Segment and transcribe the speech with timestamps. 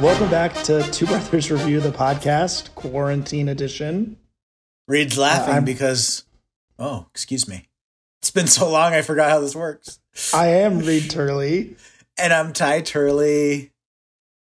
[0.00, 4.16] Welcome back to Two Brothers Review the podcast, quarantine edition.
[4.88, 6.24] Reed's laughing I'm- because,
[6.78, 7.68] oh, excuse me.
[8.22, 9.98] It's been so long, I forgot how this works.
[10.34, 11.76] I am Reed Turley,
[12.18, 13.72] And I'm Ty Turley.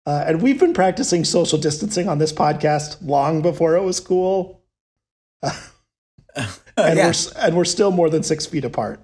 [0.07, 4.61] uh, and we've been practicing social distancing on this podcast long before it was cool,
[5.43, 5.56] and
[6.77, 7.06] yeah.
[7.06, 9.00] we're and we're still more than six feet apart.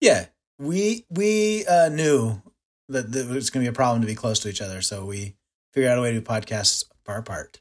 [0.00, 0.26] yeah,
[0.58, 2.42] we we uh, knew
[2.88, 4.82] that, that it was going to be a problem to be close to each other,
[4.82, 5.34] so we
[5.72, 7.60] figured out a way to do podcasts far apart.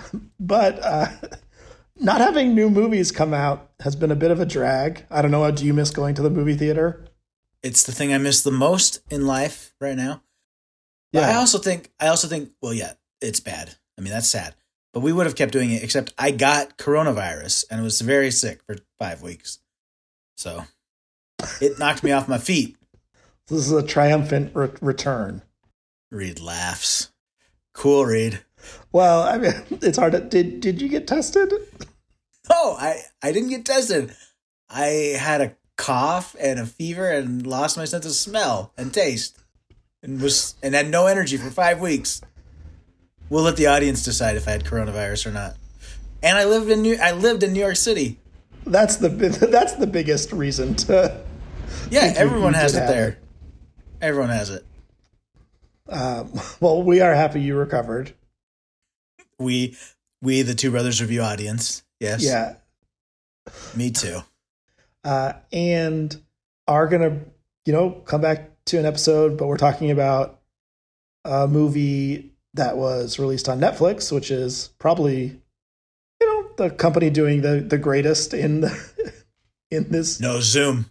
[0.38, 1.08] But uh,
[1.96, 5.04] not having new movies come out has been a bit of a drag.
[5.10, 5.50] I don't know.
[5.50, 7.06] Do you miss going to the movie theater?
[7.62, 10.22] It's the thing I miss the most in life right now.
[11.12, 13.74] But I also think I also think well, yeah, it's bad.
[13.98, 14.54] I mean, that's sad.
[14.92, 18.60] But we would have kept doing it, except I got coronavirus and was very sick
[18.66, 19.58] for five weeks.
[20.36, 20.64] So
[21.60, 22.76] it knocked me off my feet.
[23.48, 25.42] this is a triumphant re- return.
[26.10, 27.12] Reed laughs.
[27.76, 28.40] Cool, Reed.
[28.90, 30.12] Well, I mean, it's hard.
[30.12, 31.52] To, did did you get tested?
[32.50, 34.14] Oh, I I didn't get tested.
[34.70, 39.38] I had a cough and a fever and lost my sense of smell and taste,
[40.02, 42.22] and was and had no energy for five weeks.
[43.28, 45.56] We'll let the audience decide if I had coronavirus or not.
[46.22, 48.18] And I lived in New I lived in New York City.
[48.64, 49.08] That's the
[49.50, 51.20] that's the biggest reason to.
[51.90, 53.08] Yeah, Think you- everyone you has it there.
[53.08, 53.18] it.
[54.00, 54.64] Everyone has it.
[55.88, 58.12] Um, well, we are happy you recovered.
[59.38, 59.76] We
[60.22, 61.82] we the two brothers review audience.
[62.00, 62.22] Yes.
[62.22, 62.56] Yeah,
[63.74, 64.20] Me too.
[65.04, 66.16] uh, and
[66.66, 67.20] are gonna
[67.64, 70.40] you know come back to an episode, but we're talking about
[71.24, 75.40] a movie that was released on Netflix, which is probably
[76.20, 79.14] you know the company doing the the greatest in the,
[79.70, 80.18] in this.
[80.20, 80.90] No, Zoom.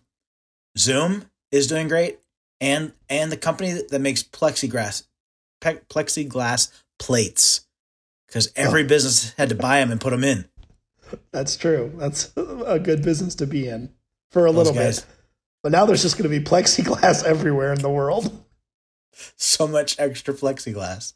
[0.78, 2.20] Zoom is doing great,
[2.62, 5.04] and and the company that, that makes plexiglass
[5.62, 7.62] pe- plexiglass plates
[8.28, 8.88] because every Oh.
[8.88, 10.46] business had to buy them and put them in.
[11.32, 11.94] That's true.
[11.98, 13.92] That's a good business to be in
[14.32, 15.02] for a Those little guys.
[15.02, 15.10] bit.
[15.64, 18.44] But now there's just going to be plexiglass everywhere in the world.
[19.38, 21.14] So much extra plexiglass.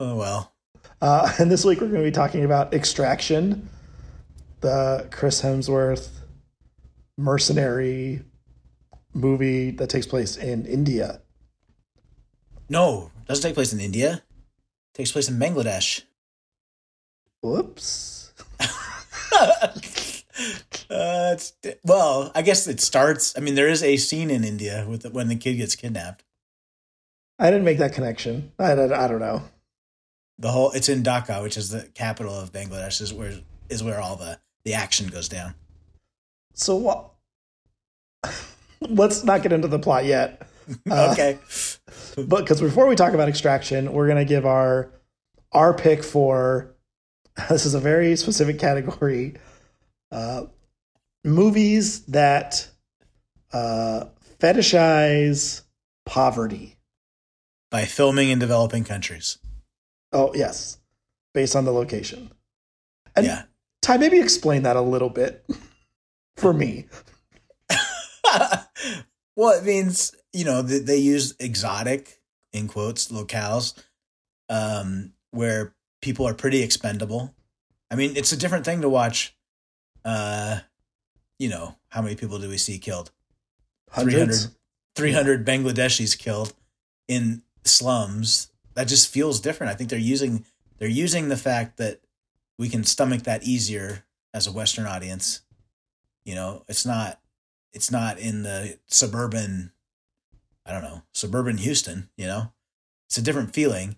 [0.00, 0.52] Oh well.
[1.00, 3.68] Uh, and this week we're going to be talking about Extraction,
[4.60, 6.08] the Chris Hemsworth
[7.18, 8.22] mercenary
[9.16, 11.20] movie that takes place in India.
[12.68, 14.22] No, doesn't take place in India.
[14.94, 16.02] takes place in Bangladesh.
[17.42, 18.32] Whoops.
[20.90, 21.36] uh,
[21.84, 23.36] well, I guess it starts.
[23.36, 26.24] I mean, there is a scene in India with the, when the kid gets kidnapped.
[27.38, 28.52] I didn't make that connection.
[28.58, 29.42] I, don't- I don't know.
[30.38, 33.32] The whole it's in Dhaka, which is the capital of Bangladesh, is where
[33.70, 35.54] is where all the the action goes down.
[36.52, 37.10] So what?
[38.88, 40.46] Let's not get into the plot yet.
[40.90, 41.38] Uh, okay.
[42.16, 44.90] but because before we talk about extraction we're going to give our
[45.52, 46.74] our pick for
[47.48, 49.34] this is a very specific category
[50.10, 50.42] uh
[51.24, 52.68] movies that
[53.52, 54.06] uh
[54.40, 55.62] fetishize
[56.04, 56.76] poverty
[57.70, 59.38] By filming in developing countries.
[60.12, 60.78] oh yes
[61.32, 62.32] based on the location
[63.14, 63.42] and yeah.
[63.82, 65.46] ty maybe explain that a little bit
[66.36, 66.86] for me
[69.36, 72.20] well, it means you know they, they use exotic
[72.52, 73.74] in quotes locales,
[74.48, 77.34] um, where people are pretty expendable.
[77.90, 79.34] I mean, it's a different thing to watch.
[80.04, 80.60] Uh,
[81.38, 83.10] you know, how many people do we see killed?
[83.90, 84.50] hundreds
[84.94, 86.54] 300 Bangladeshis killed
[87.08, 88.50] in slums.
[88.74, 89.72] That just feels different.
[89.72, 90.44] I think they're using
[90.78, 92.00] they're using the fact that
[92.58, 94.04] we can stomach that easier
[94.34, 95.42] as a Western audience.
[96.24, 97.20] You know, it's not
[97.76, 99.70] it's not in the suburban
[100.64, 102.52] I don't know, suburban Houston, you know.
[103.06, 103.94] It's a different feeling.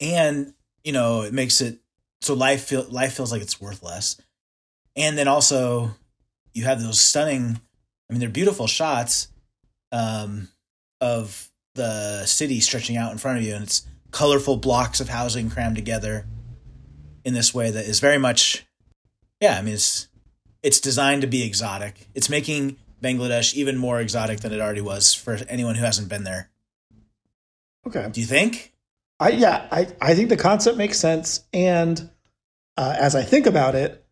[0.00, 0.52] And,
[0.84, 1.78] you know, it makes it
[2.20, 4.20] so life feel life feels like it's worth less.
[4.96, 5.92] And then also
[6.52, 7.60] you have those stunning
[8.10, 9.28] I mean they're beautiful shots
[9.92, 10.48] um
[11.00, 15.48] of the city stretching out in front of you and it's colorful blocks of housing
[15.48, 16.26] crammed together
[17.24, 18.66] in this way that is very much
[19.40, 20.08] yeah, I mean it's
[20.62, 22.08] it's designed to be exotic.
[22.14, 26.24] It's making Bangladesh even more exotic than it already was for anyone who hasn't been
[26.24, 26.50] there.
[27.86, 28.72] okay Do you think?
[29.20, 32.10] I yeah, I I think the concept makes sense, and
[32.76, 34.04] uh, as I think about it,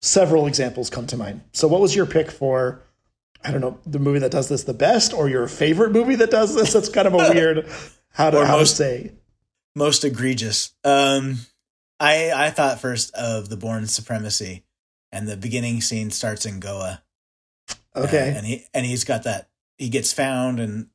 [0.00, 1.42] several examples come to mind.
[1.52, 2.82] So, what was your pick for?
[3.44, 6.30] I don't know the movie that does this the best, or your favorite movie that
[6.30, 6.72] does this?
[6.72, 7.68] That's kind of a weird
[8.12, 9.12] how to how most- to say.
[9.74, 10.72] Most egregious.
[10.84, 11.40] Um
[12.00, 14.64] I I thought first of the Bourne Supremacy
[15.12, 17.02] and the beginning scene starts in Goa.
[17.96, 19.48] Uh, Okay, and he and he's got that
[19.78, 20.88] he gets found and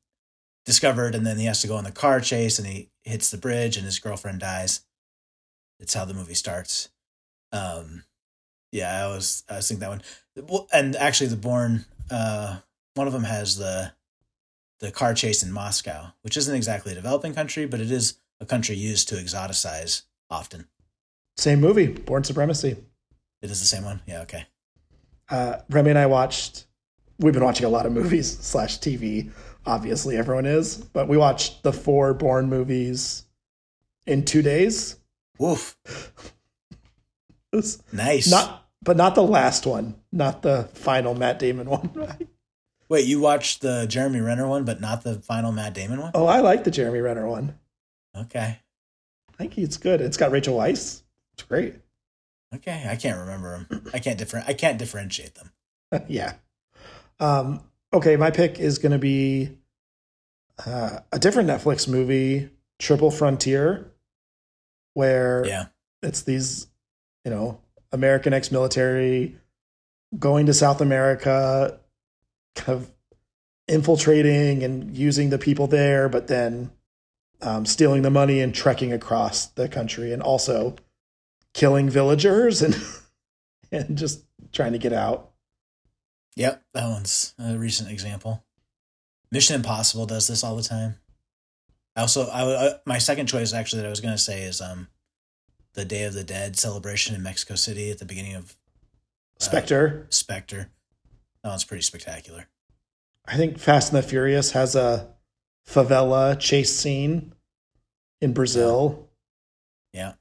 [0.65, 3.37] discovered and then he has to go on the car chase and he hits the
[3.37, 4.81] bridge and his girlfriend dies.
[5.79, 6.89] It's how the movie starts.
[7.51, 8.03] Um,
[8.71, 9.89] yeah, I was I was thinking
[10.35, 12.57] that one, and actually the Bourne, uh,
[12.93, 13.93] one of them has the
[14.79, 18.45] the car chase in Moscow, which isn't exactly a developing country, but it is a
[18.45, 20.67] country used to exoticize often.
[21.37, 22.77] Same movie, Bourne Supremacy.
[23.41, 24.01] It is the same one.
[24.05, 24.21] Yeah.
[24.21, 24.45] Okay.
[25.29, 26.65] Uh, Remy and I watched.
[27.21, 29.31] We've been watching a lot of movies slash TV.
[29.65, 33.25] Obviously, everyone is, but we watched the four Bourne movies
[34.07, 34.97] in two days.
[35.37, 35.77] Woof.
[37.91, 38.31] Nice.
[38.31, 41.89] not, but not the last one, not the final Matt Damon one.
[42.89, 46.11] Wait, you watched the Jeremy Renner one, but not the final Matt Damon one?
[46.15, 47.59] oh, I like the Jeremy Renner one.
[48.17, 48.57] Okay.
[49.29, 49.99] I think it's good.
[49.99, 51.01] It's got Rachel Weisz.
[51.33, 51.75] It's great.
[52.55, 52.85] Okay.
[52.89, 53.89] I can't remember them.
[53.93, 54.47] I can't different.
[54.47, 55.51] I can't differentiate them.
[56.07, 56.35] yeah.
[57.21, 57.61] Um,
[57.93, 59.57] okay, my pick is going to be
[60.65, 63.91] uh, a different Netflix movie, Triple Frontier,
[64.93, 65.65] where Yeah.
[66.01, 66.67] it's these,
[67.23, 69.37] you know, American ex-military
[70.17, 71.79] going to South America,
[72.55, 72.91] kind of
[73.67, 76.71] infiltrating and using the people there, but then
[77.41, 80.75] um, stealing the money and trekking across the country, and also
[81.53, 82.75] killing villagers and
[83.71, 85.30] and just trying to get out.
[86.35, 86.63] Yep.
[86.73, 88.43] That one's a recent example.
[89.31, 90.95] Mission Impossible does this all the time.
[91.95, 94.61] I also, I, uh, my second choice actually that I was going to say is
[94.61, 94.87] um,
[95.73, 98.55] the Day of the Dead celebration in Mexico City at the beginning of
[99.39, 100.05] Spectre.
[100.09, 100.69] Spectre.
[101.43, 102.47] That one's pretty spectacular.
[103.25, 105.07] I think Fast and the Furious has a
[105.67, 107.33] favela chase scene
[108.21, 109.09] in Brazil.
[109.93, 110.13] Yeah.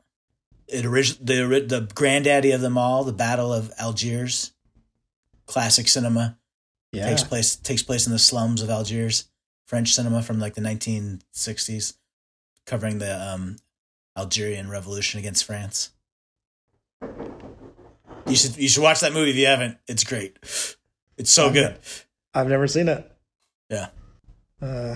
[0.66, 4.52] It orig- the the granddaddy of them all, the Battle of Algiers,
[5.50, 6.38] classic cinema
[6.92, 7.08] Yeah.
[7.08, 9.24] takes place takes place in the slums of Algiers,
[9.66, 11.94] French cinema from like the 1960s,
[12.66, 13.56] covering the um,
[14.16, 15.90] Algerian Revolution against France.
[18.26, 19.78] You should you should watch that movie if you haven't.
[19.88, 20.38] It's great.
[21.16, 21.54] It's so Okay.
[21.62, 21.78] good.
[22.32, 23.10] I've never seen it.
[23.68, 23.88] Yeah.
[24.62, 24.94] Uh,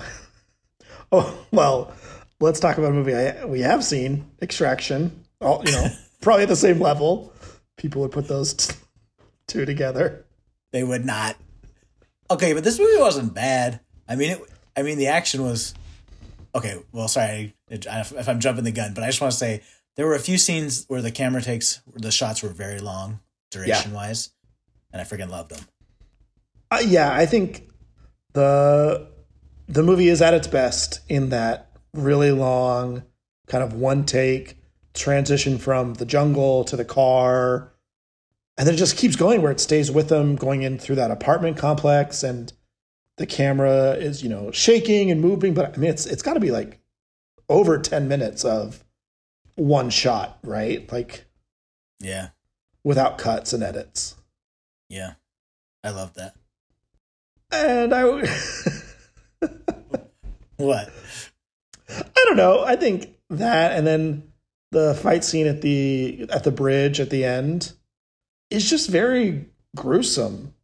[1.13, 1.93] oh well,
[2.41, 5.25] let's talk about a movie I, we have seen, Extraction.
[5.41, 5.89] Oh, you know,
[6.21, 7.33] probably at the same level.
[7.77, 8.75] People would put those t-
[9.49, 10.24] two together.
[10.75, 11.37] They would not.
[12.29, 13.79] Okay, but this movie wasn't bad.
[14.09, 14.41] I mean, it.
[14.77, 15.73] I mean, the action was
[16.53, 16.83] okay.
[16.91, 19.63] Well, sorry if if I'm jumping the gun, but I just want to say
[19.95, 23.21] there were a few scenes where the camera takes the shots were very long
[23.53, 24.31] duration wise,
[24.93, 25.65] and I freaking loved them.
[26.73, 27.69] Uh, yeah, I think
[28.33, 29.13] the
[29.69, 33.05] the movie is at its best in that really long
[33.47, 34.59] kind of one take
[34.93, 37.74] transition from the jungle to the car
[38.57, 41.11] and then it just keeps going where it stays with them going in through that
[41.11, 42.53] apartment complex and
[43.17, 46.41] the camera is you know shaking and moving but i mean it's it's got to
[46.41, 46.81] be like
[47.49, 48.85] over 10 minutes of
[49.57, 51.25] one shot right like
[52.01, 52.29] Yeah,
[52.83, 54.17] without cuts and edits
[54.89, 55.15] yeah,
[55.83, 56.35] I love that.
[57.51, 58.03] and i
[60.57, 60.89] What?
[61.89, 62.63] I don't know.
[62.65, 64.33] I think that, and then
[64.71, 67.73] the fight scene at the at the bridge at the end
[68.55, 69.47] is just very
[69.77, 70.55] gruesome.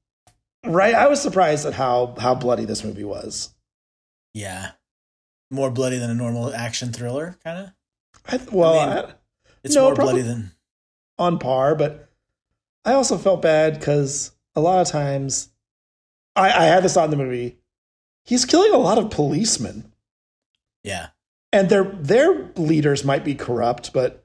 [0.64, 0.94] Right?
[0.94, 3.54] I was surprised at how how bloody this movie was.
[4.34, 4.72] Yeah,
[5.50, 7.70] more bloody than a normal action thriller, kind of.
[8.26, 9.14] I th- well, I mean- I-
[9.62, 10.52] It's No, more bloody than
[11.18, 12.08] on par, but
[12.84, 15.50] I also felt bad because a lot of times
[16.36, 17.58] I, I had this on the movie.
[18.24, 19.92] He's killing a lot of policemen,
[20.84, 21.08] yeah,
[21.52, 24.19] and their their leaders might be corrupt, but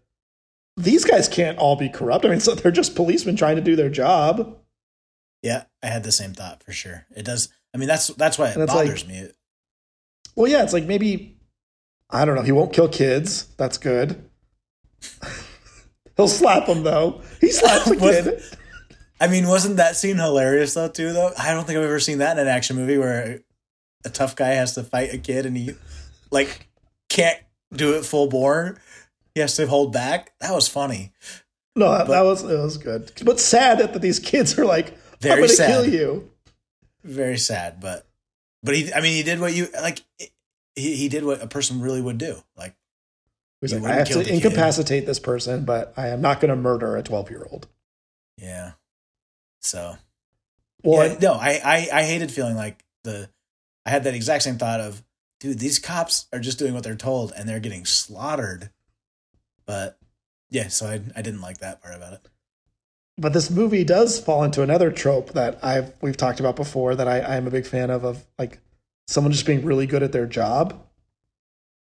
[0.77, 2.25] these guys can't all be corrupt.
[2.25, 4.57] I mean, so they're just policemen trying to do their job.
[5.41, 5.63] yeah.
[5.83, 7.05] I had the same thought for sure.
[7.15, 7.49] It does.
[7.73, 9.29] I mean, that's that's why it it's like- bothers me.
[10.35, 11.37] Well, yeah, it's like maybe
[12.09, 12.41] I don't know.
[12.41, 13.45] He won't kill kids.
[13.57, 14.29] That's good.
[16.17, 17.21] He'll slap them though.
[17.41, 18.41] He slaps a kid.
[19.19, 20.87] I mean, wasn't that scene hilarious though?
[20.89, 23.39] Too though, I don't think I've ever seen that in an action movie where
[24.05, 25.71] a tough guy has to fight a kid and he
[26.31, 26.67] like
[27.09, 27.39] can't
[27.73, 28.77] do it full bore.
[29.35, 30.31] He has to hold back.
[30.39, 31.11] That was funny.
[31.75, 35.33] No, that, that was it was good, but sad that, these kids are like, Very
[35.33, 35.67] "I'm gonna sad.
[35.67, 36.31] kill you."
[37.03, 38.07] Very sad, but
[38.63, 38.93] but he.
[38.93, 39.99] I mean, he did what you like.
[40.75, 42.37] He he did what a person really would do.
[42.57, 42.75] Like
[43.61, 46.49] He's like, I have to the kid." incapacitate this person, but I am not going
[46.49, 47.67] to murder a twelve-year-old.
[48.37, 48.71] yeah.
[49.61, 49.97] So
[50.83, 53.29] Well, yeah, no, I, I I hated feeling like the.
[53.85, 55.03] I had that exact same thought of,
[55.39, 58.71] dude, these cops are just doing what they're told and they're getting slaughtered.
[59.65, 59.97] But
[60.49, 62.27] yeah, so I I didn't like that part about it.
[63.17, 67.07] but this movie does fall into another trope that I've we've talked about before that
[67.07, 68.59] I, I am a big fan of of like
[69.07, 70.81] someone just being really good at their job.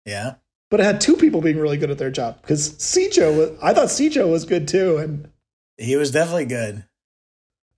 [0.04, 0.34] Yeah,
[0.70, 3.74] but it had two people being really good at their job because Sijo was, I
[3.74, 5.30] thought Sijo was good too, and
[5.78, 6.84] He was definitely good.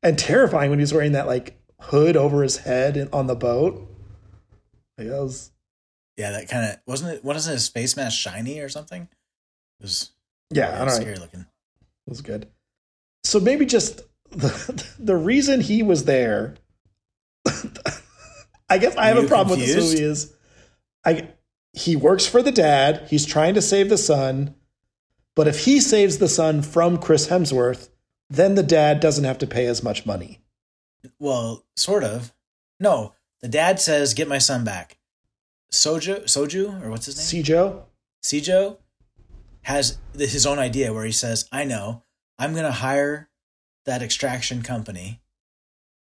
[0.02, 3.35] and terrifying when he was wearing that like hood over his head in, on the
[3.35, 3.88] boat.
[4.99, 5.50] Like that was
[6.17, 7.25] Yeah, that kind of wasn't it.
[7.25, 9.09] Wasn't his face mask shiny or something?
[9.80, 10.11] It was
[10.50, 10.94] yeah, I yeah, don't know.
[10.94, 11.40] scary looking.
[11.40, 12.49] It was good.
[13.25, 16.56] So maybe just the, the reason he was there.
[18.70, 19.94] I guess I have a problem with this confused?
[19.94, 20.35] movie is
[21.04, 21.28] I
[21.73, 24.54] he works for the dad, he's trying to save the son,
[25.37, 27.90] but if he saves the son from Chris Hemsworth,
[28.28, 30.40] then the dad doesn't have to pay as much money.
[31.18, 32.32] Well, sort of.
[32.80, 34.99] No, the dad says, "Get my son back."
[35.73, 37.44] Soju, Soju, or what's his name?
[37.44, 37.82] Sijo?
[38.23, 38.78] Sijo
[39.69, 42.03] has his own idea where he says, I know,
[42.39, 43.29] I'm going to hire
[43.85, 45.21] that extraction company,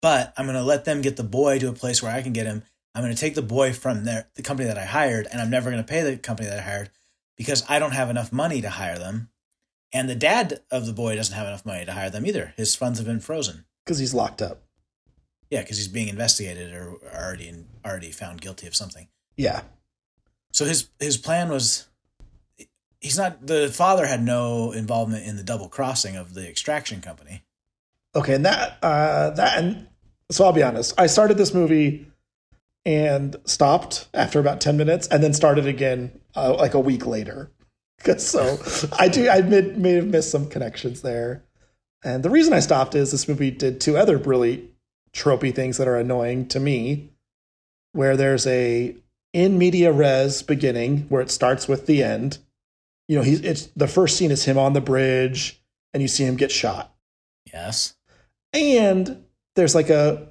[0.01, 2.33] but I'm going to let them get the boy to a place where I can
[2.33, 2.65] get him.
[2.93, 5.49] I'm going to take the boy from their, the company that I hired, and I'm
[5.49, 6.91] never going to pay the company that I hired
[7.37, 9.31] because I don't have enough money to hire them.
[9.93, 12.55] And the dad of the boy doesn't have enough money to hire them either.
[12.57, 13.67] His funds have been frozen.
[13.87, 14.65] Because he's locked up.
[15.51, 19.07] Yeah, because he's being investigated or already already found guilty of something.
[19.37, 19.63] Yeah.
[20.51, 21.87] So his his plan was
[23.03, 27.43] he's not the father had no involvement in the double crossing of the extraction company.
[28.15, 29.89] Okay, and that uh that and
[30.31, 30.95] so I'll be honest.
[30.99, 32.07] I started this movie
[32.87, 37.51] and stopped after about 10 minutes and then started again uh, like a week later.
[38.03, 38.59] 'Cause so
[38.99, 41.45] I do I may have missed some connections there.
[42.05, 44.71] And the reason I stopped is this movie did two other really
[45.13, 47.11] tropey things that are annoying to me
[47.93, 48.97] where there's a
[49.33, 52.39] in media res beginning where it starts with the end.
[53.13, 56.25] You know, he's it's the first scene is him on the bridge and you see
[56.25, 56.95] him get shot
[57.53, 57.95] Yes.
[58.55, 60.29] and there's like a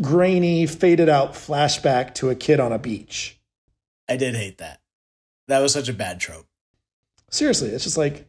[0.00, 3.38] grainy faded out flashback to a kid on a beach
[4.08, 4.80] I did hate that.
[5.48, 6.46] That was such a bad trope.
[7.30, 8.26] seriously it's just like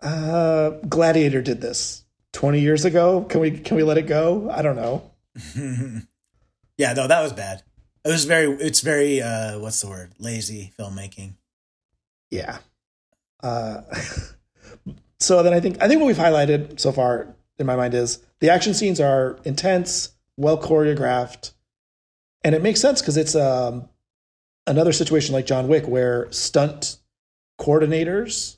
[0.00, 4.62] uh gladiator did this 20 years ago can we can we let it go i
[4.62, 5.10] don't know
[6.78, 7.62] yeah, no, that was bad.
[8.02, 10.12] It was very it's very uh what's the word?
[10.18, 11.34] Lazy filmmaking.
[12.30, 12.58] yeah
[13.42, 13.82] uh
[15.20, 18.20] so then i think i think what we've highlighted so far in my mind is
[18.40, 21.52] the action scenes are intense well choreographed
[22.44, 23.88] and it makes sense because it's um
[24.66, 26.98] another situation like john wick where stunt
[27.58, 28.56] coordinators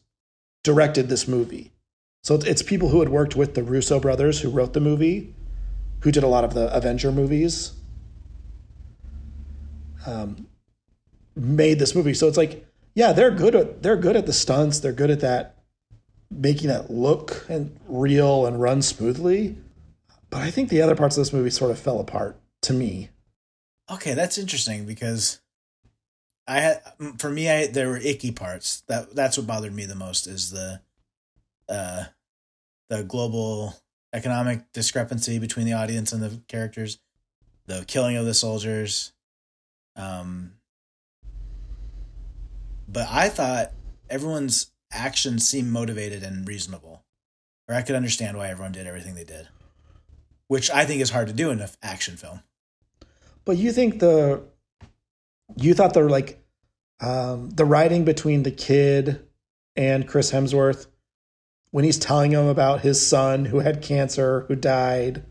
[0.63, 1.73] directed this movie.
[2.23, 5.35] So it's, people who had worked with the russo brothers who wrote the movie
[6.01, 7.73] who did a lot of the avenger movies
[10.07, 10.47] um,
[11.35, 12.15] made this movie.
[12.15, 12.67] So it's like
[12.99, 15.57] yeah they're good at they're good at the stunts they're good at that
[16.31, 19.57] making it look and real and run smoothly
[20.31, 23.11] but i think the other parts of this movie sort of fell apart to me
[23.91, 25.41] Okay, that's interesting because
[26.47, 26.83] I had
[27.19, 28.83] for me I there were icky parts.
[28.89, 30.81] That that's what bothered me the most is the
[31.69, 32.05] uh
[32.91, 33.75] the global
[34.13, 36.99] economic discrepancy between the audience and the characters,
[37.67, 39.13] the killing of the soldiers.
[39.97, 40.53] Um
[42.89, 43.73] but I thought
[44.09, 47.05] everyone's actions seemed motivated and reasonable.
[47.69, 49.49] Or I could understand why everyone did everything they did.
[50.47, 52.43] Which I think is hard to do in an action film.
[53.45, 54.43] But you think the
[55.57, 56.43] you thought the like
[57.01, 59.27] um, the writing between the kid
[59.77, 60.87] and Chris Hemsworth
[61.71, 65.23] when he's telling him about his son who had cancer, who died.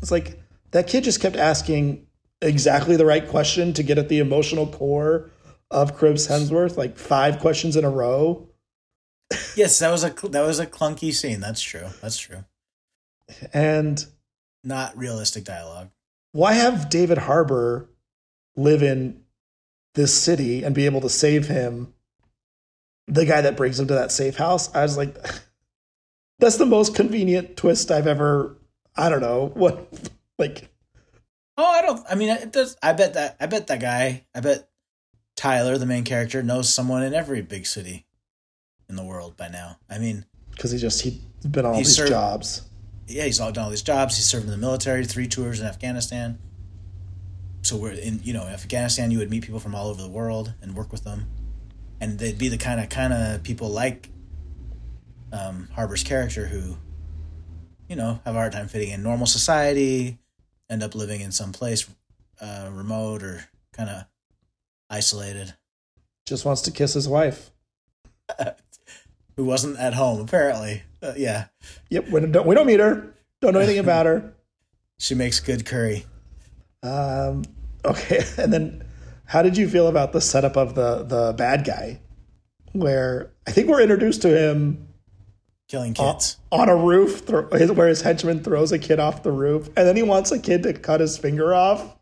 [0.00, 2.06] It's like that kid just kept asking
[2.40, 5.30] exactly the right question to get at the emotional core
[5.70, 8.48] of Chris Hemsworth, like five questions in a row.
[9.54, 11.40] Yes, that was a that was a clunky scene.
[11.40, 11.86] That's true.
[12.00, 12.44] That's true.
[13.52, 14.04] And
[14.64, 15.90] Not realistic dialogue.
[16.32, 17.88] why have David Harbour
[18.56, 19.22] live in
[19.94, 21.94] this city and be able to save him?
[23.06, 24.72] The guy that brings him to that safe house.
[24.74, 25.16] I was like,
[26.40, 28.56] that's the most convenient twist I've ever.
[28.96, 29.88] I don't know what,
[30.38, 30.68] like,
[31.56, 32.02] Oh, I don't.
[32.08, 32.76] I mean, it does.
[32.82, 33.36] I bet that.
[33.38, 34.24] I bet that guy.
[34.34, 34.66] I bet
[35.40, 38.04] Tyler, the main character, knows someone in every big city
[38.90, 39.78] in the world by now.
[39.88, 41.14] I mean, because he just he's
[41.50, 42.68] been on all He these served- jobs.
[43.08, 44.16] yeah, he's all done all these jobs.
[44.16, 46.38] He's served in the military, three tours in Afghanistan.
[47.62, 49.10] So we're in, you know, in Afghanistan.
[49.10, 51.26] You would meet people from all over the world and work with them,
[52.02, 54.10] and they'd be the kind of kind of people like
[55.32, 56.76] um, Harbour's character who,
[57.88, 60.18] you know, have a hard time fitting in normal society,
[60.68, 61.88] end up living in some place
[62.42, 64.04] uh, remote or kind of
[64.90, 65.54] isolated,
[66.26, 67.50] Just wants to kiss his wife.
[69.36, 70.82] who wasn't at home apparently.
[71.02, 71.46] Uh, yeah,
[71.88, 73.14] Yep, we don't we don't meet her.
[73.40, 74.34] Don't know anything about her.
[74.98, 76.04] she makes good curry.
[76.82, 77.44] Um,
[77.84, 78.84] okay, and then
[79.24, 82.00] how did you feel about the setup of the the bad guy,
[82.72, 84.88] where I think we're introduced to him
[85.68, 86.36] Killing kids.
[86.52, 89.86] on a roof, thro- his- where his henchman throws a kid off the roof, and
[89.86, 91.96] then he wants a kid to cut his finger off,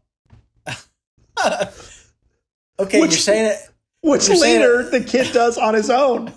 [2.78, 3.58] okay, Which- you're saying it.
[4.02, 6.32] which later the kid does on his own.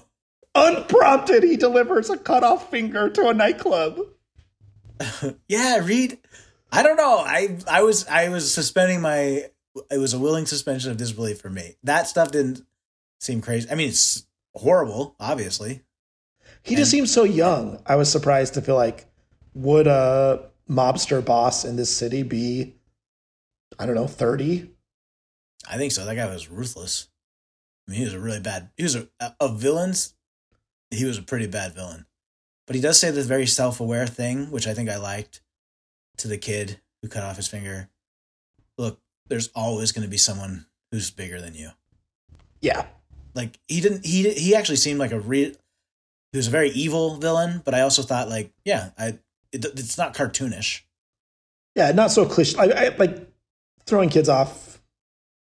[0.54, 4.00] Unprompted, he delivers a cut off finger to a nightclub.
[5.48, 6.20] Yeah, Reed.
[6.72, 7.18] I don't know.
[7.18, 9.46] I I was I was suspending my.
[9.90, 11.76] It was a willing suspension of disbelief for me.
[11.84, 12.62] That stuff didn't
[13.20, 13.68] seem crazy.
[13.72, 15.82] I mean, it's horrible, obviously.
[16.64, 17.82] He just seems so young.
[17.86, 19.06] I was surprised to feel like,
[19.56, 22.76] would a mobster boss in this city be,
[23.80, 24.70] I don't know, 30?
[25.70, 26.06] I think so.
[26.06, 27.08] That guy was ruthless.
[27.88, 28.70] I mean, he was a really bad.
[28.78, 29.08] He was a
[29.40, 30.14] of villains.
[30.90, 32.06] He was a pretty bad villain,
[32.68, 35.42] but he does say this very self aware thing, which I think I liked.
[36.18, 37.90] To the kid who cut off his finger,
[38.78, 41.72] look, there's always going to be someone who's bigger than you.
[42.60, 42.86] Yeah.
[43.34, 44.06] Like he didn't.
[44.06, 45.52] He he actually seemed like a real.
[46.32, 49.20] He was a very evil villain, but I also thought like, yeah, I
[49.52, 50.82] it, it's not cartoonish.
[51.76, 52.58] Yeah, not so cliche.
[52.58, 53.18] I, I like
[53.86, 54.71] throwing kids off.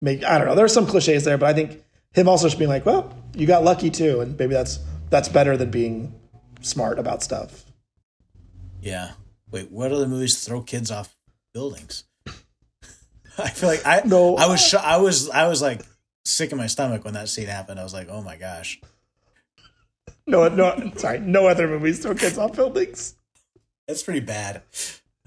[0.03, 0.55] Make I don't know.
[0.57, 1.83] There's some cliches there, but I think
[2.13, 5.57] him also just being like, well, you got lucky too, and maybe that's that's better
[5.57, 6.13] than being
[6.61, 7.65] smart about stuff.
[8.81, 9.13] Yeah.
[9.51, 11.17] Wait, what other movies throw kids off
[11.55, 12.05] buildings?
[13.39, 14.37] I feel like I No.
[14.37, 15.83] I was I was I was like
[16.25, 17.79] sick in my stomach when that scene happened.
[17.79, 18.81] I was like, oh my gosh.
[20.27, 23.15] No, no, sorry, no other movies throw kids off buildings.
[23.87, 24.63] That's pretty bad.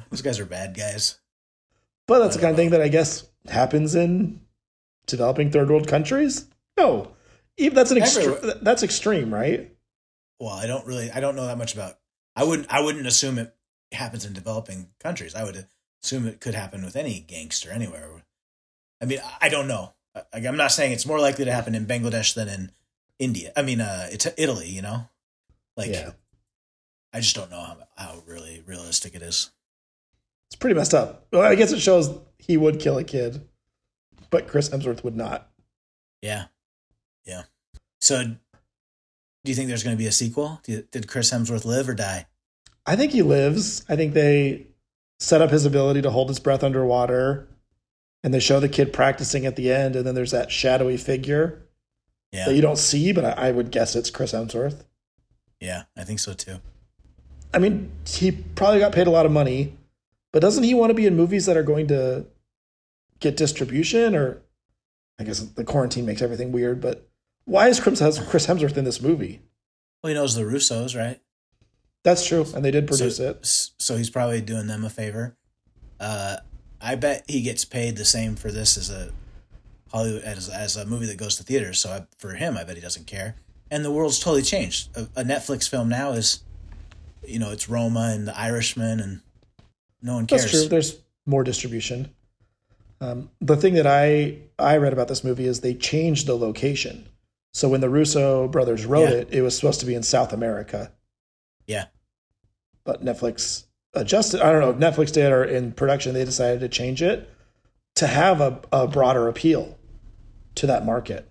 [0.09, 1.19] Those guys are bad guys.
[2.07, 4.41] But that's the kind of thing that I guess happens in
[5.05, 6.47] developing third world countries.
[6.77, 7.11] No,
[7.57, 8.35] even that's an extreme.
[8.61, 9.71] That's extreme, right?
[10.39, 11.97] Well, I don't really I don't know that much about
[12.35, 13.55] I wouldn't I wouldn't assume it
[13.91, 15.35] happens in developing countries.
[15.35, 15.65] I would
[16.03, 18.23] assume it could happen with any gangster anywhere.
[19.01, 19.93] I mean, I don't know.
[20.15, 22.71] I- I'm not saying it's more likely to happen in Bangladesh than in
[23.19, 23.51] India.
[23.55, 25.07] I mean, uh, it's Italy, you know?
[25.77, 26.11] Like, yeah,
[27.13, 29.51] I just don't know how, how really realistic it is.
[30.49, 31.27] it's pretty messed up.
[31.31, 33.47] Well, I guess it shows he would kill a kid,
[34.29, 35.49] but Chris Hemsworth would not.
[36.21, 36.45] Yeah.
[37.25, 37.43] Yeah.
[37.99, 40.61] So, do you think there's going to be a sequel?
[40.63, 42.25] Did Chris Hemsworth live or die?
[42.85, 43.83] I think he lives.
[43.89, 44.67] I think they
[45.19, 47.47] set up his ability to hold his breath underwater,
[48.23, 51.63] and they show the kid practicing at the end, and then there's that shadowy figure
[52.31, 52.45] Yeah.
[52.45, 54.83] that you don't see, but I, I would guess it's Chris Hemsworth.
[55.59, 56.57] Yeah, I think so too.
[57.53, 59.77] I mean, he probably got paid a lot of money,
[60.33, 62.25] but doesn't he want to be in movies that are going to
[63.19, 64.15] get distribution?
[64.15, 64.41] Or
[65.19, 66.81] I guess the quarantine makes everything weird.
[66.81, 67.07] But
[67.45, 69.41] why is Chris Chris Hemsworth in this movie?
[70.01, 71.19] Well, he knows the Russos, right?
[72.03, 73.39] That's true, and they did produce so, it.
[73.43, 75.35] So he's probably doing them a favor.
[75.99, 76.37] Uh,
[76.79, 79.11] I bet he gets paid the same for this as a
[79.91, 81.79] Hollywood as, as a movie that goes to theaters.
[81.79, 83.35] So I, for him, I bet he doesn't care.
[83.71, 84.95] And the world's totally changed.
[84.95, 86.43] A, a Netflix film now is,
[87.25, 89.21] you know, it's Roma and The Irishman, and
[90.03, 90.43] no one cares.
[90.43, 90.67] That's true.
[90.67, 92.13] There's more distribution.
[93.01, 97.07] Um, the thing that I I read about this movie is they changed the location.
[97.53, 99.15] So when the Russo brothers wrote Yeah.
[99.17, 100.91] it, it was supposed to be in South America.
[101.67, 101.85] Yeah,
[102.85, 104.41] but Netflix adjusted.
[104.41, 107.29] I don't know if Netflix did or in production they decided to change it
[107.95, 109.77] to have a, a broader appeal
[110.55, 111.29] to that market.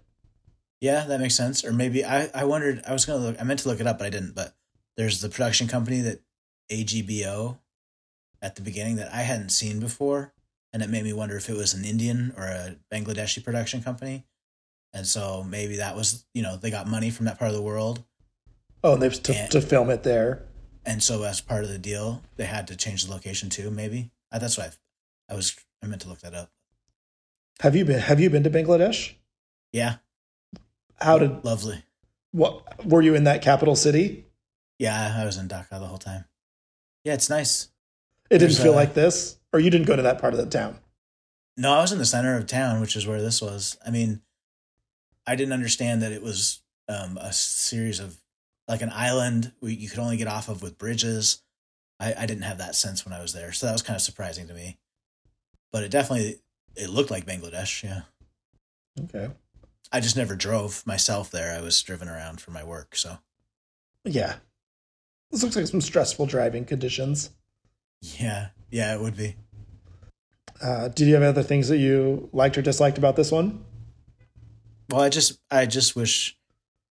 [0.81, 1.64] yeah, that makes sense.
[1.64, 2.83] Or maybe I, I wondered.
[2.87, 3.37] I was gonna look.
[3.40, 4.35] I meant to look it up, but I didn't.
[4.35, 4.55] But
[4.98, 6.20] there's the production company that
[6.70, 7.59] AGBO
[8.42, 10.34] at the beginning that I hadn't seen before,
[10.75, 14.25] and it made me wonder if it was an Indian or a Bangladeshi production company.
[14.93, 17.63] And so maybe that was, you know, they got money from that part of the
[17.63, 18.05] world.
[18.83, 19.47] Oh, and they've to, Yeah.
[19.47, 20.43] to film it there.
[20.85, 24.11] And so as part of the deal, they had to change the location too, maybe.
[24.31, 24.77] Uh, That's what
[25.29, 26.51] I, I was, I meant to look that up.
[27.61, 29.15] Have you been Have you been to Bangladesh?
[29.73, 29.97] Yeah.
[31.01, 31.83] How did Lovely.
[32.33, 34.27] what were you in that capital city?
[34.79, 36.25] Yeah, I was in Dhaka the whole time.
[37.05, 37.69] Yeah, it's nice.
[38.31, 40.47] It didn't feel a- like this, or you didn't go to that part of the
[40.47, 40.79] town.
[41.57, 43.79] No, I was in the center of town, which is where this was.
[43.87, 44.21] I mean,
[45.27, 48.17] I didn't understand that it was um, a series of
[48.67, 51.43] like an island where you could only get off of with bridges.
[52.01, 54.03] I, I didn't have that sense when I was there, so that was kind of
[54.03, 54.79] surprising to me.
[55.71, 56.40] But it definitely
[56.75, 57.85] it looked like Bangladesh.
[57.85, 58.03] Yeah,
[59.05, 59.31] Okay,
[59.93, 61.57] I just never drove myself there.
[61.57, 62.97] I was driven around for my work.
[62.97, 63.19] So
[64.05, 64.37] yeah,
[65.31, 67.31] this looks like some stressful driving conditions.
[68.01, 69.37] yeah, yeah, it would be.
[70.62, 73.64] Uh, did you have other things that you liked or disliked about this one?
[74.90, 76.37] Well, I just I just wish,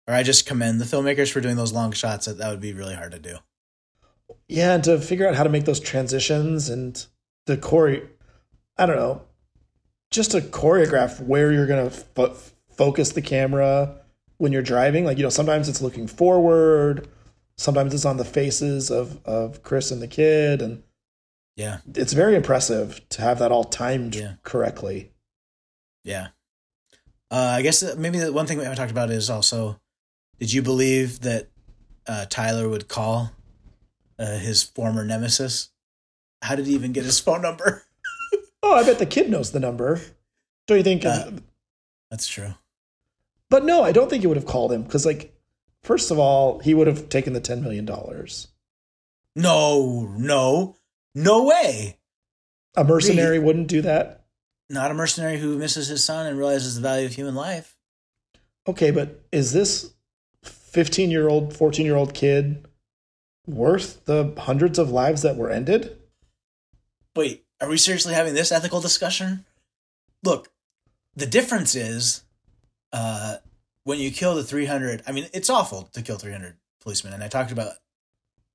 [0.08, 2.26] or I just commend the filmmakers for doing those long shots.
[2.26, 3.36] That that would be really hard to do.
[4.48, 7.06] yeah, and to figure out how to make those transitions and
[7.46, 7.98] the chore,
[8.76, 9.22] I don't know.
[10.10, 12.36] just to choreograph where you're going to fo-
[12.70, 13.96] focus the camera
[14.38, 15.04] when you're driving.
[15.04, 17.08] Like, you know, sometimes it's looking forward,
[17.56, 20.60] sometimes it's on the faces of, of Chris and the kid.
[20.62, 20.82] And
[21.56, 21.78] Yeah.
[21.94, 24.34] it's very impressive to have that all timed Yeah.
[24.42, 25.12] correctly.
[26.04, 26.28] Yeah.
[27.30, 29.78] Uh, I guess maybe the one thing we haven't talked about is also,
[30.38, 31.48] did you believe that
[32.06, 33.30] uh, Tyler would call
[34.18, 35.70] uh, his former nemesis?
[36.42, 37.84] How did he even get his phone number?
[38.64, 40.00] Oh, I bet the kid knows the number.
[40.68, 41.04] Don't you think?
[41.04, 41.32] Uh,
[42.12, 42.54] That's true.
[43.50, 45.34] but no, I don't think he would have called him because, like,
[45.82, 47.84] first of all, he would have taken the $10 million.
[49.34, 50.76] No, no,
[51.14, 51.98] no way.
[52.76, 54.24] A mercenary wouldn't do that.
[54.70, 57.76] Not a mercenary who misses his son and realizes the value of human life.
[58.66, 59.92] Okay, but is this
[60.44, 62.66] 15 year old, 14 year old kid
[63.46, 65.98] worth the hundreds of lives that were ended?
[67.14, 69.44] Wait, are we seriously having this ethical discussion?
[70.24, 70.48] Look,
[71.14, 72.22] the difference is
[72.92, 73.36] uh,
[73.84, 77.12] when you kill the 300, I mean, it's awful to kill 300 policemen.
[77.12, 77.74] And I talked about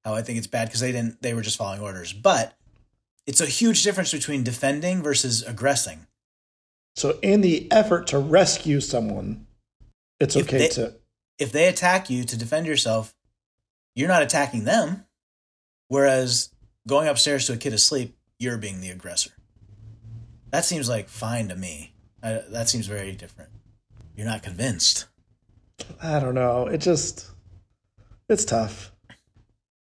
[0.07, 2.13] how I think it's bad because they didn't, they were just following orders.
[2.13, 2.53] But
[3.25, 6.07] it's a huge difference between defending versus aggressing.
[6.95, 9.47] So, in the effort to rescue someone,
[10.19, 10.95] it's If okay they- to.
[11.37, 13.13] If they attack you to defend yourself,
[13.95, 15.05] you're not attacking them.
[15.89, 16.49] Whereas
[16.87, 19.31] going upstairs to a kid asleep, you're being the aggressor.
[20.49, 21.93] That seems like fine to me.
[22.23, 23.51] I, that seems very different.
[24.15, 25.05] You're not convinced.
[26.01, 26.65] I don't know.
[26.65, 27.29] It just.
[28.29, 28.91] It's tough.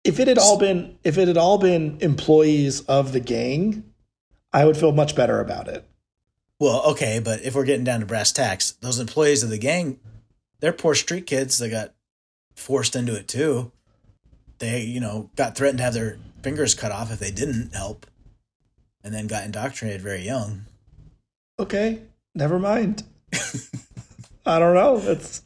[0.04, 3.84] If it had all been if it had all been employees of the gang,
[4.52, 5.86] I would feel much better about it.
[6.60, 10.00] Well, okay, but if we're getting down to brass tacks, those employees of the gang,
[10.60, 11.94] they're poor street kids that got
[12.56, 13.72] forced into it too.
[14.60, 18.06] They, you know, got threatened to have their fingers cut off if they didn't help,
[19.04, 20.66] and then got indoctrinated very young.
[21.60, 22.02] Okay,
[22.36, 23.04] never mind.
[24.46, 24.98] I don't know.
[24.98, 25.42] It's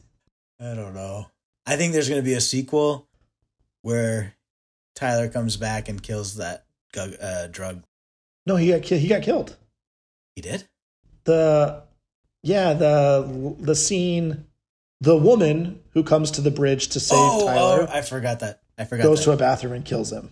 [0.60, 1.26] I don't know.
[1.66, 3.08] I think there's going to be a sequel
[3.82, 4.35] where
[4.96, 7.84] Tyler comes back and kills that gu- uh, drug.
[8.44, 8.56] no.
[8.56, 9.56] He got ki- he got killed.
[10.34, 10.64] He did.
[11.24, 11.84] the
[12.42, 14.46] yeah the the scene
[15.00, 18.62] the woman who comes to the bridge to save oh, Tyler oh, I forgot that.
[18.76, 19.04] I forgot.
[19.04, 19.24] goes that.
[19.26, 20.30] to a bathroom and kills him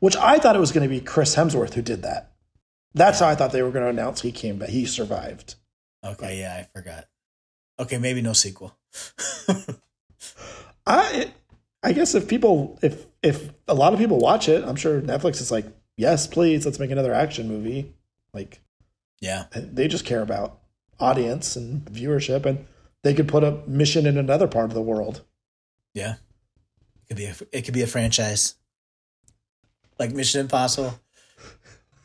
[0.00, 2.32] which I thought it was going to be Chris Hemsworth who did that
[2.94, 5.56] that's how I thought they were going to announce he came but he survived
[6.04, 7.06] Okay, yeah, I forgot.
[7.78, 8.76] Okay, maybe no sequel.
[10.86, 11.32] I
[11.82, 15.40] I guess if people if if a lot of people watch it I'm sure Netflix
[15.40, 15.66] is like
[15.96, 17.92] yes please let's make another action movie
[18.32, 18.60] like
[19.20, 20.58] yeah, they just care about
[20.98, 22.66] audience and viewership and
[23.04, 25.22] they could put a mission in another part of the world
[25.94, 26.14] yeah.
[26.14, 28.54] It could be a, it could be a franchise,
[29.98, 30.98] like Mission Impossible.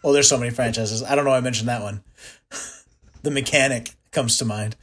[0.03, 1.01] Oh, there's so many franchises.
[1.03, 1.31] I don't know.
[1.31, 2.03] I mentioned that one.
[3.23, 4.75] the Mechanic comes to mind.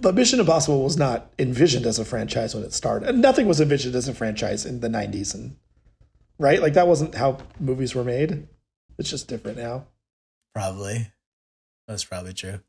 [0.00, 3.08] But Mission Impossible was not envisioned as a franchise when it started.
[3.08, 5.56] And nothing was envisioned as a franchise in the 90s and
[6.38, 6.62] right?
[6.62, 8.46] Like that wasn't how movies were made.
[8.98, 9.86] It's just different now.
[10.54, 11.10] Probably.
[11.86, 12.60] That's probably true.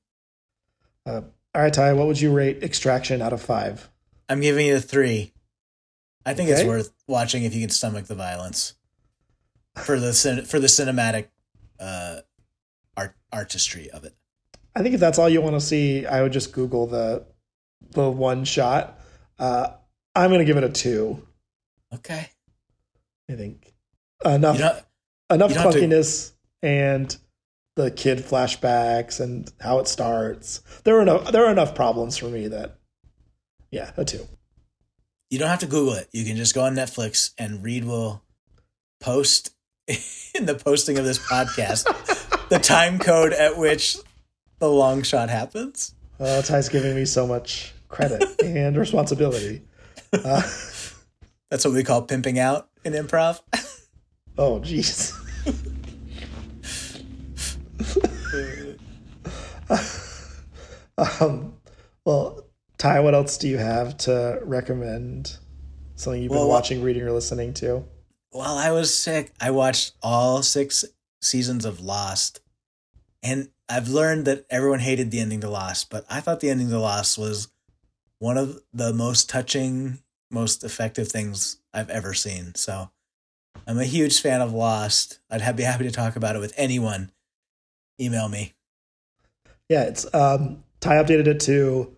[1.05, 1.21] Uh,
[1.55, 3.89] all right, Ty, what would you rate Extraction out of 5?
[4.29, 5.33] I'm giving it a three.
[6.25, 8.75] I think it's worth watching if you can stomach the violence
[9.75, 10.13] for the
[10.47, 11.27] for the cinematic
[11.79, 12.19] uh,
[12.95, 14.13] art artistry of it.
[14.75, 17.25] I think if that's all you want to see, I would just Google the
[17.91, 18.99] the one shot.
[19.37, 19.69] Uh,
[20.15, 21.25] I'm going to give it a 2.
[21.95, 22.29] Okay.
[23.29, 23.73] I think
[24.25, 24.83] enough enough
[25.29, 27.15] don't have to- clunkiness and
[27.75, 30.61] the kid flashbacks and how it starts.
[30.83, 32.77] There are enough there are enough problems for me that
[33.71, 34.27] yeah, a 2.
[35.29, 36.09] you don't have to Google it.
[36.11, 38.23] You can just go on Netflix and Reed will
[38.99, 39.51] post
[39.87, 41.85] in the posting of this podcast
[42.49, 43.97] the time code at which
[44.59, 45.95] the long shot happens.
[46.19, 49.61] Uh, Ty's giving me so much credit and responsibility.
[50.13, 50.41] Uh,
[51.49, 53.39] That's what we call pimping out in improv.
[54.37, 55.15] oh, jeez.
[60.97, 61.53] um,
[62.05, 62.45] well,
[62.77, 65.37] Ty, what else do you have to recommend?
[65.95, 67.83] Something you've been Well, watching, reading, or listening to?
[68.31, 70.85] While I was sick, I watched all six
[71.21, 72.39] seasons of Lost.
[73.21, 76.69] And I've learned that everyone hated the ending to Lost, but I thought the ending
[76.69, 77.49] to Lost was
[78.17, 79.99] one of the most touching,
[80.31, 82.55] most effective things I've ever seen.
[82.55, 82.89] So
[83.67, 85.19] I'm a huge fan of Lost.
[85.29, 87.11] I'd be happy to talk about it with anyone.
[88.01, 88.53] Email me.
[89.69, 91.95] Yeah, it's um, Ty updated it to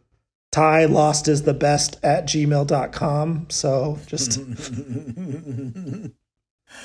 [0.51, 3.47] Ty lost is the best at gmail.com.
[3.49, 4.37] So just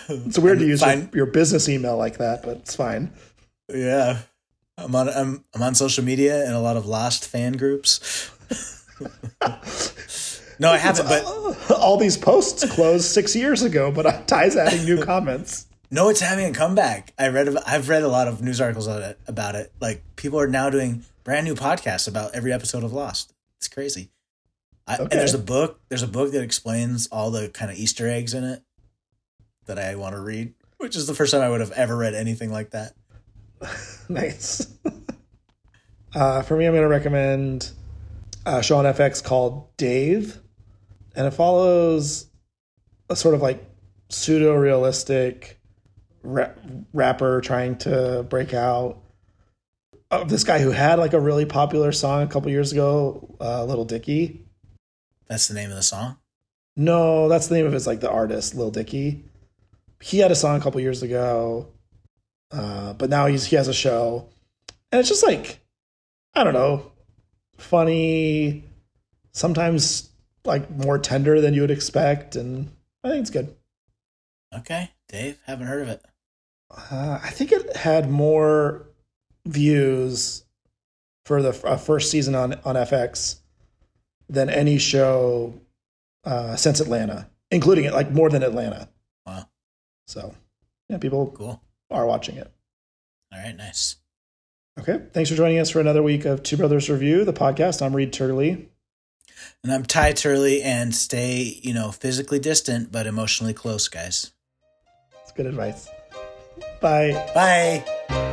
[0.09, 3.13] it's weird to use your, your business email like that, but it's fine.
[3.69, 4.21] Yeah.
[4.79, 8.31] I'm on I'm I'm on social media and a lot of lost fan groups.
[10.59, 11.07] no, I haven't.
[11.07, 15.67] But all these posts closed six years ago, but Ty's adding new comments.
[15.91, 17.15] No, it's having a comeback.
[17.19, 17.57] I read.
[17.67, 19.19] I've read a lot of news articles about it.
[19.27, 23.33] About it, like people are now doing brand new podcasts about every episode of Lost.
[23.59, 24.11] It's crazy.
[24.87, 25.03] I, okay.
[25.05, 25.81] And there's a book.
[25.89, 28.63] There's a book that explains all the kind of Easter eggs in it
[29.67, 32.15] that I want to read, which is the first time I would have ever read
[32.15, 32.95] anything like that.
[34.09, 34.67] nice.
[36.15, 37.71] uh, for me, I'm going to recommend
[38.45, 40.41] a show on FX called Dave,
[41.15, 42.27] and it follows
[43.09, 43.65] a sort of like
[44.09, 45.61] pseudo realistic
[46.23, 46.53] ra-
[46.93, 49.03] rapper trying to break out.
[50.09, 53.65] Of this guy who had like a really popular song a couple years ago, uh,
[53.65, 54.47] Little Dicky.
[55.27, 56.19] That's the name of the song.
[56.77, 59.25] No, that's the name of his like the artist, Lil Dicky.
[60.01, 61.73] He had a song a couple years ago,
[62.51, 64.29] uh, but now he's he has a show,
[64.93, 65.61] and it's just like
[66.35, 66.93] I don't know,
[67.57, 68.65] funny,
[69.33, 70.11] sometimes
[70.45, 72.71] like more tender than you would expect, and
[73.03, 73.55] I think it's good.
[74.55, 76.05] Okay, Dave, haven't heard of it.
[76.71, 78.87] Uh, I think it had more
[79.45, 80.45] views
[81.25, 83.41] for the uh, first season on on FX
[84.29, 85.55] than any show
[86.25, 88.89] uh, since Atlanta, including it like more than Atlanta.
[89.27, 89.49] Wow.
[90.07, 90.35] So,
[90.89, 92.51] yeah, people cool are watching it.
[93.33, 93.97] All right, nice.
[94.79, 97.85] Okay, thanks for joining us for another week of Two Brothers Review, the podcast.
[97.85, 98.69] I'm Reed Turley.
[99.63, 104.33] And I'm Ty Turley, and stay, you know, physically distant but emotionally close, guys.
[105.13, 105.89] That's good advice.
[106.81, 107.31] Bye.
[107.35, 108.33] Bye.